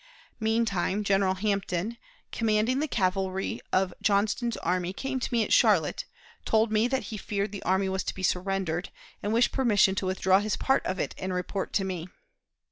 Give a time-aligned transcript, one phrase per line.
[0.39, 1.95] Meantime, General Hampton,
[2.31, 6.05] commanding the cavalry of Johnston's army, came to me at Charlotte,
[6.43, 8.89] told me that he feared the army was to be surrendered,
[9.21, 12.07] and wished permission to withdraw his part of it and report to me.